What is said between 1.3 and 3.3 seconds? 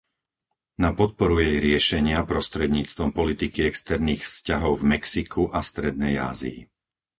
jej riešenia prostredníctvom